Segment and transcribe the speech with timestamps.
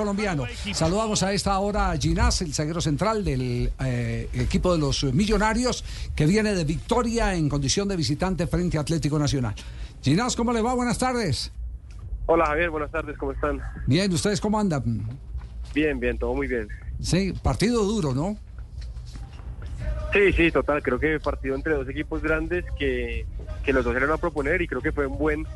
[0.00, 0.44] colombiano.
[0.72, 5.84] Saludamos a esta hora a Ginás, el zaguero central del eh, equipo de los Millonarios,
[6.14, 9.54] que viene de victoria en condición de visitante frente a Atlético Nacional.
[10.02, 10.74] Ginás, ¿cómo le va?
[10.74, 11.52] Buenas tardes.
[12.26, 13.60] Hola Javier, buenas tardes, ¿cómo están?
[13.86, 15.06] Bien, ¿ustedes cómo andan?
[15.74, 16.68] Bien, bien, todo muy bien.
[17.00, 18.36] Sí, partido duro, ¿no?
[20.12, 23.26] Sí, sí, total, creo que partido entre dos equipos grandes que,
[23.64, 25.46] que los dos eran a proponer y creo que fue un buen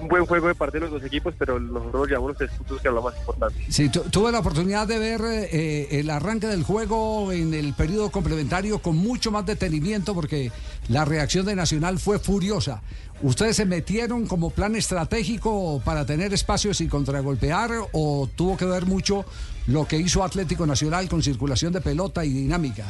[0.00, 2.80] un buen juego de parte de los dos equipos, pero nosotros llevamos los tres puntos
[2.80, 3.64] que es lo más importante.
[3.68, 8.80] Sí, tuve la oportunidad de ver eh, el arranque del juego en el periodo complementario
[8.80, 10.50] con mucho más detenimiento porque
[10.88, 12.82] la reacción de Nacional fue furiosa.
[13.22, 18.86] ¿Ustedes se metieron como plan estratégico para tener espacios y contragolpear o tuvo que ver
[18.86, 19.26] mucho
[19.66, 22.86] lo que hizo Atlético Nacional con circulación de pelota y dinámica?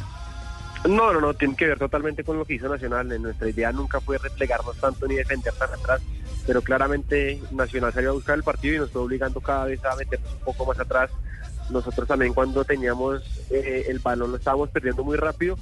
[0.87, 3.21] No, no, no, tiene que ver totalmente con lo que hizo Nacional.
[3.21, 6.01] Nuestra idea nunca fue replegarnos tanto ni defender tan atrás
[6.45, 9.95] pero claramente Nacional salió a buscar el partido y nos estuvo obligando cada vez a
[9.95, 11.11] meternos un poco más atrás.
[11.69, 15.57] Nosotros también cuando teníamos eh, el balón lo estábamos perdiendo muy rápido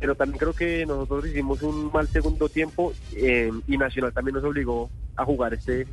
[0.00, 4.44] pero también creo que nosotros hicimos un mal segundo tiempo eh, y Nacional también nos
[4.44, 5.86] obligó a jugar este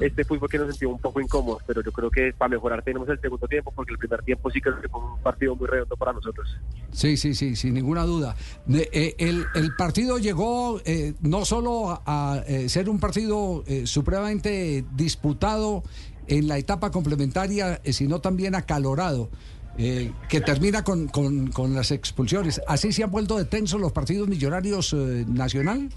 [0.00, 3.08] este fútbol que nos sentimos un poco incómodos, pero yo creo que para mejorar tenemos
[3.08, 5.96] el segundo tiempo porque el primer tiempo sí creo que fue un partido muy redondo
[5.96, 6.48] para nosotros.
[6.90, 8.34] Sí, sí, sí, sin ninguna duda.
[8.68, 15.82] Eh, el, el, partido llegó eh, no solo a, ser un partido supremamente disputado
[16.26, 19.28] en la etapa complementaria, sino también acalorado.
[19.78, 22.60] Eh, que termina con, con, las expulsiones.
[22.66, 25.88] ¿Así se han vuelto de tensos los partidos millonarios eh, nacional?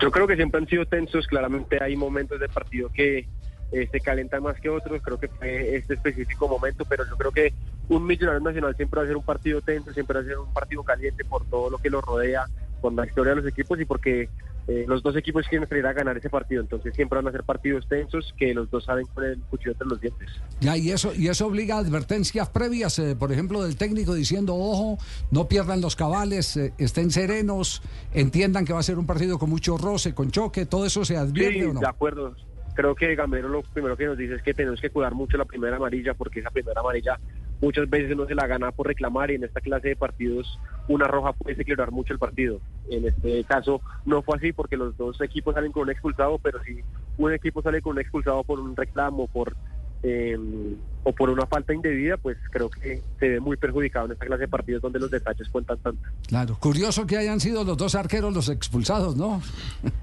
[0.00, 1.26] Yo creo que siempre han sido tensos.
[1.28, 3.28] Claramente hay momentos de partido que
[3.70, 5.00] eh, se calientan más que otros.
[5.00, 7.54] Creo que fue este específico momento, pero yo creo que
[7.88, 10.52] un millonario nacional siempre va a ser un partido tenso, siempre va a ser un
[10.52, 12.46] partido caliente por todo lo que lo rodea,
[12.80, 14.28] por la historia de los equipos y porque
[14.68, 17.44] eh, los dos equipos quieren salir a ganar ese partido, entonces siempre van a ser
[17.44, 20.28] partidos tensos que los dos saben con el cuchillo entre los dientes.
[20.60, 24.56] Ya, y eso, y eso obliga a advertencias previas, eh, por ejemplo, del técnico diciendo,
[24.56, 24.98] ojo,
[25.30, 27.80] no pierdan los cabales, eh, estén serenos,
[28.12, 31.16] entiendan que va a ser un partido con mucho roce, con choque, todo eso se
[31.16, 31.80] advierte o no.
[31.80, 32.34] De acuerdo.
[32.74, 35.46] Creo que Gamero lo primero que nos dice es que tenemos que cuidar mucho la
[35.46, 37.18] primera amarilla, porque esa primera amarilla
[37.62, 41.06] muchas veces no se la gana por reclamar y en esta clase de partidos una
[41.06, 42.60] roja puede declarar mucho el partido.
[42.90, 46.62] En este caso no fue así porque los dos equipos salen con un expulsado, pero
[46.62, 46.80] si
[47.18, 49.56] un equipo sale con un expulsado por un reclamo por
[50.02, 54.26] em, o por una falta indebida, pues creo que se ve muy perjudicado en esta
[54.26, 56.02] clase de partidos donde los detalles cuentan tanto.
[56.26, 59.42] Claro, curioso que hayan sido los dos arqueros los expulsados, ¿no?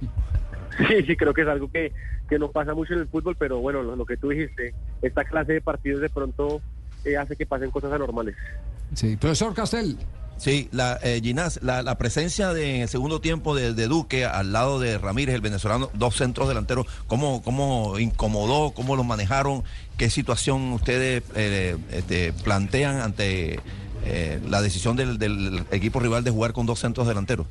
[0.89, 1.91] sí, sí, creo que es algo que,
[2.29, 5.53] que no pasa mucho en el fútbol, pero bueno, lo que tú dijiste, esta clase
[5.53, 6.61] de partidos de pronto
[7.19, 8.35] hace que pasen cosas anormales.
[8.93, 9.97] Sí, profesor Castel.
[10.37, 14.79] Sí, la, eh, Ginás, la, presencia de, en el segundo tiempo de, Duque al lado
[14.79, 19.63] de Ramírez, el venezolano, dos centros delanteros, ¿cómo, cómo incomodó, cómo los manejaron?
[19.97, 23.59] ¿Qué situación ustedes eh, este, plantean ante
[24.05, 27.47] eh, la decisión del, del equipo rival de jugar con dos centros delanteros?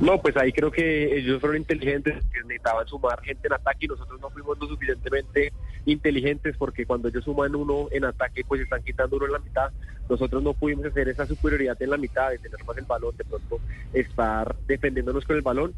[0.00, 3.88] No, pues ahí creo que ellos fueron inteligentes, que necesitaban sumar gente en ataque y
[3.88, 5.52] nosotros no fuimos lo suficientemente
[5.86, 9.70] inteligentes porque cuando ellos suman uno en ataque pues están quitando uno en la mitad.
[10.08, 13.24] Nosotros no pudimos hacer esa superioridad en la mitad de tener más el balón, de
[13.24, 13.60] pronto
[13.92, 15.74] estar defendiéndonos con el balón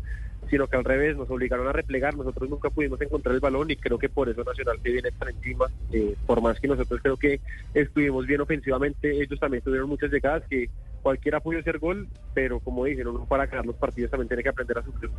[0.48, 3.76] sino que al revés nos obligaron a replegar, nosotros nunca pudimos encontrar el balón y
[3.76, 7.16] creo que por eso Nacional se viene para encima, eh, por más que nosotros creo
[7.16, 7.40] que
[7.72, 10.68] estuvimos bien ofensivamente, ellos también tuvieron muchas llegadas que
[11.02, 14.48] cualquiera pudo hacer gol, pero como dicen, uno para ganar los partidos también tiene que
[14.48, 15.10] aprender a sufrir.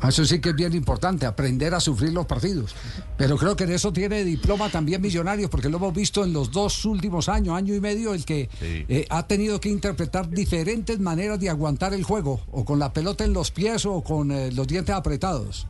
[0.00, 2.74] Ah, eso sí que es bien importante, aprender a sufrir los partidos.
[3.16, 6.50] Pero creo que en eso tiene diploma también Millonarios, porque lo hemos visto en los
[6.50, 11.40] dos últimos años, año y medio, el que eh, ha tenido que interpretar diferentes maneras
[11.40, 14.66] de aguantar el juego, o con la pelota en los pies o con eh, los
[14.66, 15.66] dientes apretados.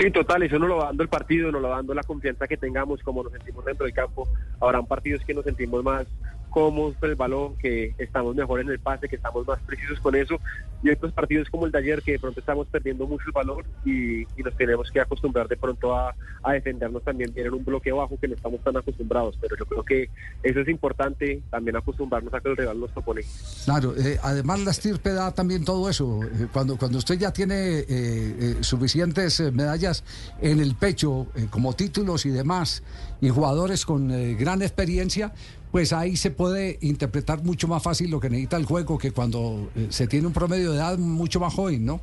[0.00, 2.46] Sí, total, eso nos lo va dando el partido, nos lo va dando la confianza
[2.46, 4.28] que tengamos, como nos sentimos dentro del campo.
[4.60, 6.06] Habrán partidos que nos sentimos más
[6.50, 10.40] con el balón, que estamos mejor en el pase, que estamos más precisos con eso.
[10.82, 13.64] Y otros partidos como el de ayer, que de pronto estamos perdiendo mucho el valor
[13.84, 16.14] y, nos tenemos que acostumbrar de pronto a,
[16.52, 19.36] defendernos también en un bloque bajo que no estamos tan acostumbrados.
[19.40, 20.10] Pero yo creo que
[20.42, 23.22] eso es importante, también acostumbrarnos a que el rival nos propone.
[23.64, 26.20] Claro, eh, además la estirpe da también todo eso.
[26.22, 30.04] Eh, cuando, cuando usted ya tiene eh, suficientes medallas
[30.40, 32.82] en el pecho, como títulos y demás,
[33.20, 35.32] y jugadores con gran experiencia,
[35.70, 39.70] pues ahí se puede interpretar mucho más fácil lo que necesita el juego que cuando
[39.76, 42.00] eh, se tiene un promedio de edad mucho más joven, ¿no?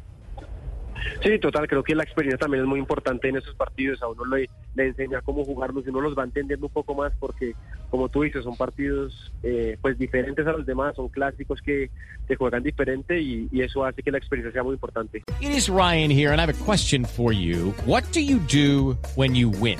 [1.23, 4.25] Sí, total, creo que la experiencia también es muy importante en esos partidos, a uno
[4.25, 7.53] le, le enseña cómo jugarlos y uno los va entendiendo un poco más porque,
[7.91, 11.91] como tú dices, son partidos eh, pues diferentes a los demás, son clásicos que,
[12.27, 15.23] que juegan diferente y, y, eso hace que la experiencia sea muy importante.
[15.41, 17.73] It is Ryan here and I have a question for you.
[17.85, 19.79] What do you do when you win?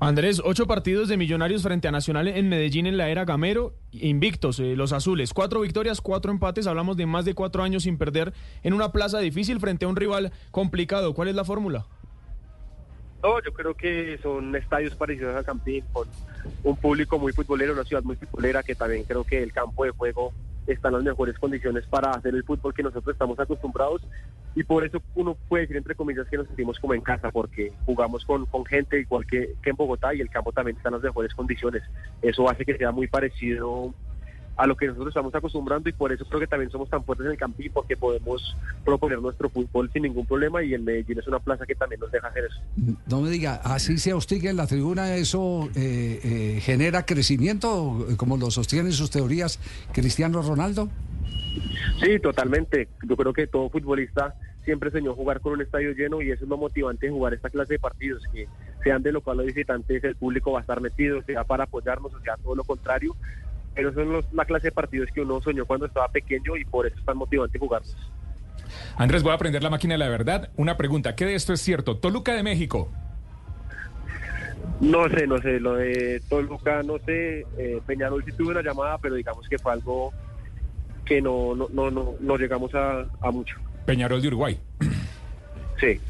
[0.00, 4.58] Andrés, ocho partidos de Millonarios frente a Nacional en Medellín en la era Gamero, invictos,
[4.58, 5.32] eh, los azules.
[5.32, 6.66] Cuatro victorias, cuatro empates.
[6.66, 8.32] Hablamos de más de cuatro años sin perder
[8.62, 11.14] en una plaza difícil frente a un rival complicado.
[11.14, 11.86] ¿Cuál es la fórmula?
[13.22, 16.06] No, yo creo que son estadios parecidos a Campín, con
[16.64, 19.92] un público muy futbolero, una ciudad muy futbolera, que también creo que el campo de
[19.92, 20.34] juego
[20.66, 24.02] está en las mejores condiciones para hacer el fútbol que nosotros estamos acostumbrados
[24.54, 27.72] y por eso uno puede decir entre comillas que nos sentimos como en casa porque
[27.86, 30.94] jugamos con, con gente igual que, que en Bogotá y el campo también está en
[30.94, 31.82] las mejores condiciones.
[32.22, 33.92] Eso hace que sea muy parecido
[34.56, 37.26] a lo que nosotros estamos acostumbrando y por eso creo que también somos tan fuertes
[37.26, 41.26] en el campín porque podemos proponer nuestro fútbol sin ningún problema y el Medellín es
[41.26, 42.96] una plaza que también nos deja hacer eso.
[43.06, 48.36] No me diga, así se hostiga en la tribuna, eso eh, eh, genera crecimiento, como
[48.36, 49.58] lo sostienen sus teorías
[49.92, 50.88] Cristiano Ronaldo.
[52.00, 52.88] Sí, totalmente.
[53.08, 54.34] Yo creo que todo futbolista
[54.64, 57.50] siempre soñó jugar con un estadio lleno y eso es lo motivante de jugar esta
[57.50, 58.48] clase de partidos, que
[58.82, 62.20] sean de local o visitantes, el público va a estar metido, sea para apoyarnos, o
[62.20, 63.14] sea todo lo contrario,
[63.74, 66.86] pero son los, la clase de partidos que uno soñó cuando estaba pequeño y por
[66.86, 67.96] eso es tan motivante jugarlos.
[68.96, 70.50] Andrés, voy a aprender la máquina de la verdad.
[70.56, 71.98] Una pregunta, ¿qué de esto es cierto?
[71.98, 72.90] Toluca de México.
[74.80, 78.98] No sé, no sé, lo de Toluca, no sé, eh, Peñarol sí tuve una llamada,
[78.98, 80.12] pero digamos que fue algo
[81.04, 83.56] que no, no, no, no, no llegamos a, a mucho.
[83.86, 84.58] Peñarol de Uruguay.
[85.80, 86.00] Sí.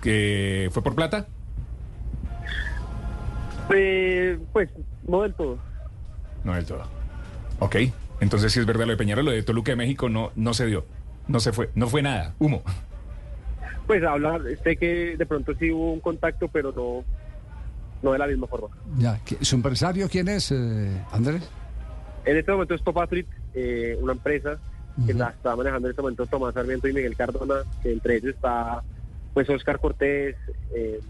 [0.00, 1.26] ¿Que fue por plata?
[3.74, 4.70] Eh, pues
[5.06, 5.58] no del todo.
[6.44, 6.99] No del todo.
[7.60, 7.76] Ok,
[8.20, 10.66] entonces si es verdad lo de Peñarol, lo de Toluca de México no, no se
[10.66, 10.84] dio.
[11.28, 12.62] No se fue, no fue nada, humo.
[13.86, 17.04] Pues hablar, sé que de pronto sí hubo un contacto, pero no,
[18.02, 18.68] no de la misma forma.
[18.98, 21.48] Ya, ¿qui- ¿su empresario quién es, eh, Andrés?
[22.24, 24.58] En este momento es Top Athlete, eh, una empresa
[25.06, 28.34] que la está manejando en este momento Tomás Sarmiento y Miguel Cardona, que entre ellos
[28.34, 28.82] está
[29.32, 30.36] pues Oscar Cortés,
[30.74, 31.00] eh,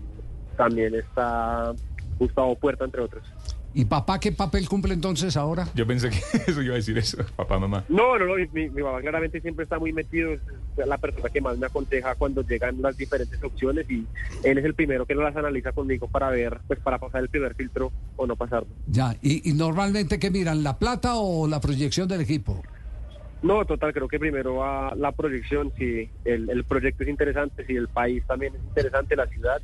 [0.57, 1.73] también está
[2.19, 3.25] Gustavo Puerta, entre otros.
[3.73, 5.69] ¿Y papá qué papel cumple entonces ahora?
[5.75, 6.19] Yo pensé que
[6.51, 7.85] eso iba a decir eso, papá, mamá.
[7.89, 10.41] No, no, no, mi, mi- papá claramente siempre está muy metido, es
[10.77, 14.07] la persona que más me aconseja cuando llegan las diferentes opciones y
[14.43, 17.55] él es el primero que las analiza conmigo para ver, pues para pasar el primer
[17.55, 18.69] filtro o no pasarlo.
[18.87, 22.61] Ya, ¿y, y normalmente qué miran, la plata o la proyección del equipo?
[23.43, 27.75] No, total, creo que primero va la proyección, si el, el proyecto es interesante, si
[27.77, 29.63] el país también es interesante, la ciudad,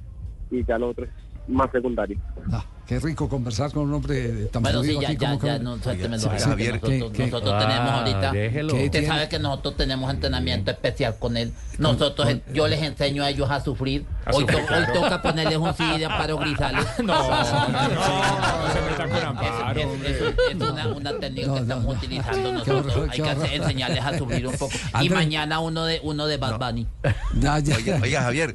[0.50, 1.10] y ya lo otro es
[1.48, 2.16] más secundario.
[2.52, 5.58] Ah, qué rico conversar con un hombre tan Bueno, sí, ya, aquí ya, como ya,
[5.58, 7.26] que- no, Sí, sí, Javier, nosotros, ¿qué- qué?
[7.30, 8.32] nosotros tenemos ahorita.
[8.32, 9.06] ¿Qué Usted tiene?
[9.06, 11.52] sabe que nosotros tenemos entrenamiento especial con él.
[11.78, 14.06] Nosotros, con- yo les enseño a ellos a sufrir.
[14.24, 16.86] A Hoy, sufrir, to- hoy toca ponerles un CD de Amparo Grisales.
[17.06, 20.10] No, no, no se metan con Es, Amparo, es- hombre.
[20.10, 21.90] es- es una, una técnica No, que no, estamos no.
[21.92, 22.86] utilizando nosotros.
[22.96, 24.72] horror, Hay que hacer- enseñarles a sufrir un poco.
[25.02, 26.86] Y mañana uno de uno de Bad Bunny.
[27.34, 28.54] Oiga, oiga, Javier,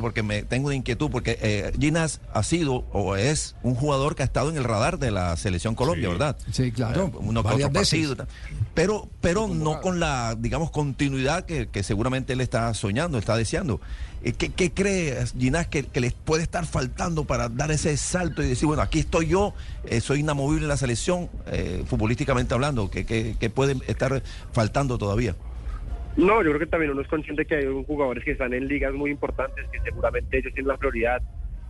[0.00, 2.84] porque me tengo una inquietud, porque eh, Ginas ha sido
[3.16, 6.12] es un jugador que ha estado en el radar de la selección Colombia, Sí.
[6.12, 6.36] ¿verdad?
[6.50, 8.08] Sí, claro, Eh, uno varias veces.
[8.08, 8.26] partido,
[8.74, 13.80] pero, pero no con la, digamos, continuidad que, que seguramente él está soñando, está deseando.
[14.22, 18.42] Eh, ¿Qué, qué cree Ginás que, que les puede estar faltando para dar ese salto
[18.42, 19.54] y decir, bueno, aquí estoy yo,
[19.84, 24.96] eh, soy inamovible en la selección, eh, futbolísticamente hablando, que, que, que puede estar faltando
[24.98, 25.34] todavía?
[26.16, 28.94] No, yo creo que también uno es consciente que hay jugadores que están en ligas
[28.94, 31.20] muy importantes, que seguramente ellos tienen la prioridad.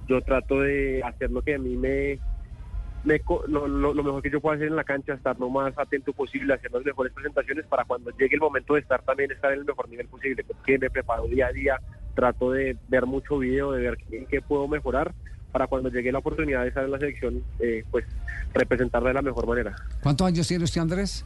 [0.09, 2.19] Yo trato de hacer lo que a mí me,
[3.05, 6.13] me lo, lo- mejor que yo puedo hacer en la cancha, estar lo más atento
[6.13, 9.61] posible, hacer las mejores presentaciones para cuando llegue el momento de estar también estar en
[9.61, 11.79] el mejor nivel posible, porque me preparo día a día,
[12.15, 15.13] trato de ver mucho video, de ver en qué puedo mejorar
[15.53, 18.05] para cuando llegue la oportunidad de estar en la selección, eh, pues
[18.53, 19.75] representarla de la mejor manera.
[20.03, 21.25] ¿Cuántos años tiene usted, Andrés?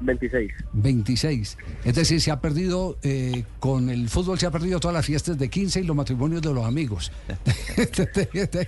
[0.00, 0.52] 26.
[0.72, 1.58] 26.
[1.84, 5.38] Es decir, se ha perdido, eh, con el fútbol se ha perdido todas las fiestas
[5.38, 7.12] de 15 y los matrimonios de los amigos.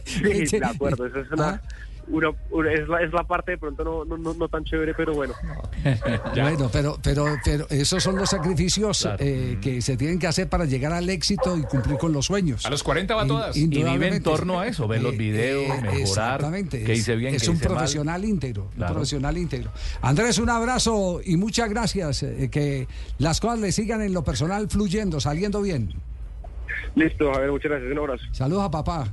[0.05, 1.63] Sí, de acuerdo, eso es una, Ah,
[2.13, 4.95] una- una- es, la, es la parte de pronto no, no, no, no tan chévere,
[4.95, 5.35] pero bueno.
[6.35, 10.65] Bueno, pero, pero, pero esos son los sacrificios eh, que se tienen que hacer para
[10.65, 12.65] llegar al éxito y cumplir con los sueños.
[12.67, 13.57] A los 40 va In- todas.
[13.57, 16.85] Y vive en torno a eso, ver los videos, mejorar, Exactamente.
[16.85, 17.75] qué es- hice bien, Es un hice mal.
[17.79, 18.71] profesional íntegro.
[18.77, 19.71] Un profesional íntegro.
[20.03, 22.23] Andrés, un abrazo y muchas gracias.
[22.23, 22.87] eh, que
[23.19, 25.93] las cosas le sigan en lo personal fluyendo, saliendo bien.
[26.95, 28.25] Listo, a ver, muchas gracias, un abrazo.
[28.33, 29.13] Saludos a papá.